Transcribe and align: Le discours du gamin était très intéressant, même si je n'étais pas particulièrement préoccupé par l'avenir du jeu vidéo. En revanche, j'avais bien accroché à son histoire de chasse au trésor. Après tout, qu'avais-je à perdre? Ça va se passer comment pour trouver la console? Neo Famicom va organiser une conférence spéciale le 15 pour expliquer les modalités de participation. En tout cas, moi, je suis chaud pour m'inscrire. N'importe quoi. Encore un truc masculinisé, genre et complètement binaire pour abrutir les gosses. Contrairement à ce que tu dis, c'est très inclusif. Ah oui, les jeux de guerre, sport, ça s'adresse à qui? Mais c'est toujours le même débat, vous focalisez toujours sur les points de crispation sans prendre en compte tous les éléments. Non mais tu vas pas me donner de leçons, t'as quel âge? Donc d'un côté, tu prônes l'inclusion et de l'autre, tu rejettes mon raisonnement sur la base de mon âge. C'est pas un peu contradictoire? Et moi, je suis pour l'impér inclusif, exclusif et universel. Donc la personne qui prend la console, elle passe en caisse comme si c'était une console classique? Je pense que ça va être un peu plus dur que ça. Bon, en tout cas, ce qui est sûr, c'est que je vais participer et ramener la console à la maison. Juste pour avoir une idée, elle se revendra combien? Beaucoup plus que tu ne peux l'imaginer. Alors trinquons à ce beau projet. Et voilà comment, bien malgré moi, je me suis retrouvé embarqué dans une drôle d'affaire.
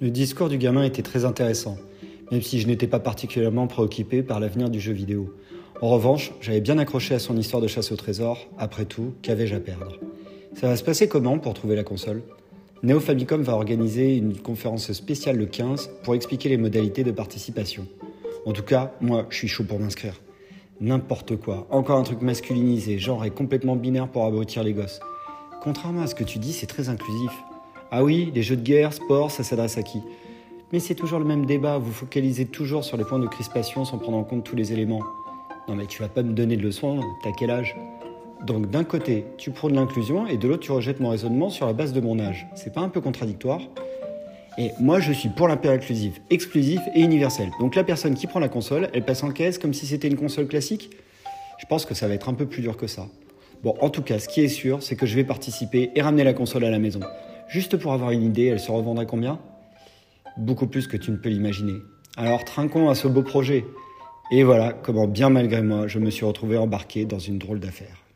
Le 0.00 0.10
discours 0.10 0.48
du 0.48 0.58
gamin 0.58 0.84
était 0.84 1.02
très 1.02 1.24
intéressant, 1.24 1.76
même 2.30 2.40
si 2.40 2.60
je 2.60 2.68
n'étais 2.68 2.86
pas 2.86 3.00
particulièrement 3.00 3.66
préoccupé 3.66 4.22
par 4.22 4.38
l'avenir 4.38 4.70
du 4.70 4.78
jeu 4.78 4.92
vidéo. 4.92 5.34
En 5.80 5.88
revanche, 5.88 6.32
j'avais 6.40 6.60
bien 6.60 6.78
accroché 6.78 7.16
à 7.16 7.18
son 7.18 7.36
histoire 7.36 7.60
de 7.60 7.66
chasse 7.66 7.90
au 7.90 7.96
trésor. 7.96 8.46
Après 8.58 8.84
tout, 8.84 9.14
qu'avais-je 9.22 9.56
à 9.56 9.60
perdre? 9.60 9.98
Ça 10.54 10.68
va 10.68 10.76
se 10.76 10.84
passer 10.84 11.08
comment 11.08 11.40
pour 11.40 11.52
trouver 11.52 11.74
la 11.74 11.82
console? 11.82 12.22
Neo 12.84 13.00
Famicom 13.00 13.42
va 13.42 13.54
organiser 13.54 14.16
une 14.16 14.36
conférence 14.36 14.92
spéciale 14.92 15.36
le 15.36 15.46
15 15.46 15.90
pour 16.04 16.14
expliquer 16.14 16.48
les 16.48 16.58
modalités 16.58 17.02
de 17.02 17.10
participation. 17.10 17.84
En 18.46 18.52
tout 18.52 18.62
cas, 18.62 18.92
moi, 19.00 19.26
je 19.30 19.36
suis 19.36 19.48
chaud 19.48 19.64
pour 19.64 19.80
m'inscrire. 19.80 20.14
N'importe 20.80 21.34
quoi. 21.36 21.66
Encore 21.70 21.98
un 21.98 22.04
truc 22.04 22.22
masculinisé, 22.22 23.00
genre 23.00 23.24
et 23.24 23.30
complètement 23.30 23.74
binaire 23.74 24.06
pour 24.06 24.26
abrutir 24.26 24.62
les 24.62 24.74
gosses. 24.74 25.00
Contrairement 25.60 26.02
à 26.02 26.06
ce 26.06 26.14
que 26.14 26.22
tu 26.22 26.38
dis, 26.38 26.52
c'est 26.52 26.66
très 26.66 26.88
inclusif. 26.88 27.32
Ah 27.90 28.04
oui, 28.04 28.30
les 28.34 28.42
jeux 28.42 28.56
de 28.56 28.62
guerre, 28.62 28.92
sport, 28.92 29.30
ça 29.30 29.42
s'adresse 29.42 29.78
à 29.78 29.82
qui? 29.82 30.02
Mais 30.72 30.78
c'est 30.78 30.94
toujours 30.94 31.18
le 31.18 31.24
même 31.24 31.46
débat, 31.46 31.78
vous 31.78 31.90
focalisez 31.90 32.44
toujours 32.44 32.84
sur 32.84 32.98
les 32.98 33.04
points 33.04 33.18
de 33.18 33.26
crispation 33.26 33.86
sans 33.86 33.96
prendre 33.96 34.18
en 34.18 34.24
compte 34.24 34.44
tous 34.44 34.56
les 34.56 34.74
éléments. 34.74 35.02
Non 35.68 35.74
mais 35.74 35.86
tu 35.86 36.02
vas 36.02 36.08
pas 36.08 36.22
me 36.22 36.34
donner 36.34 36.58
de 36.58 36.62
leçons, 36.62 37.00
t'as 37.24 37.32
quel 37.32 37.50
âge? 37.50 37.74
Donc 38.44 38.68
d'un 38.68 38.84
côté, 38.84 39.24
tu 39.38 39.52
prônes 39.52 39.74
l'inclusion 39.74 40.26
et 40.26 40.36
de 40.36 40.46
l'autre, 40.46 40.64
tu 40.64 40.72
rejettes 40.72 41.00
mon 41.00 41.08
raisonnement 41.08 41.48
sur 41.48 41.64
la 41.64 41.72
base 41.72 41.94
de 41.94 42.00
mon 42.02 42.20
âge. 42.20 42.46
C'est 42.54 42.74
pas 42.74 42.82
un 42.82 42.90
peu 42.90 43.00
contradictoire? 43.00 43.62
Et 44.58 44.72
moi, 44.78 45.00
je 45.00 45.12
suis 45.12 45.30
pour 45.30 45.48
l'impér 45.48 45.72
inclusif, 45.72 46.20
exclusif 46.28 46.80
et 46.94 47.00
universel. 47.00 47.48
Donc 47.58 47.74
la 47.74 47.84
personne 47.84 48.14
qui 48.14 48.26
prend 48.26 48.40
la 48.40 48.50
console, 48.50 48.90
elle 48.92 49.04
passe 49.06 49.22
en 49.22 49.30
caisse 49.30 49.56
comme 49.56 49.72
si 49.72 49.86
c'était 49.86 50.08
une 50.08 50.16
console 50.16 50.46
classique? 50.46 50.90
Je 51.58 51.64
pense 51.64 51.86
que 51.86 51.94
ça 51.94 52.06
va 52.06 52.12
être 52.12 52.28
un 52.28 52.34
peu 52.34 52.44
plus 52.44 52.60
dur 52.60 52.76
que 52.76 52.86
ça. 52.86 53.06
Bon, 53.62 53.74
en 53.80 53.88
tout 53.88 54.02
cas, 54.02 54.18
ce 54.18 54.28
qui 54.28 54.42
est 54.42 54.48
sûr, 54.48 54.82
c'est 54.82 54.94
que 54.94 55.06
je 55.06 55.16
vais 55.16 55.24
participer 55.24 55.90
et 55.94 56.02
ramener 56.02 56.24
la 56.24 56.34
console 56.34 56.64
à 56.64 56.70
la 56.70 56.78
maison. 56.78 57.00
Juste 57.48 57.78
pour 57.78 57.94
avoir 57.94 58.10
une 58.10 58.22
idée, 58.22 58.46
elle 58.46 58.60
se 58.60 58.70
revendra 58.70 59.06
combien? 59.06 59.38
Beaucoup 60.36 60.66
plus 60.66 60.86
que 60.86 60.96
tu 60.96 61.10
ne 61.10 61.16
peux 61.16 61.30
l'imaginer. 61.30 61.80
Alors 62.16 62.44
trinquons 62.44 62.90
à 62.90 62.94
ce 62.94 63.08
beau 63.08 63.22
projet. 63.22 63.64
Et 64.30 64.42
voilà 64.42 64.72
comment, 64.72 65.08
bien 65.08 65.30
malgré 65.30 65.62
moi, 65.62 65.86
je 65.86 65.98
me 65.98 66.10
suis 66.10 66.26
retrouvé 66.26 66.58
embarqué 66.58 67.06
dans 67.06 67.18
une 67.18 67.38
drôle 67.38 67.60
d'affaire. 67.60 68.07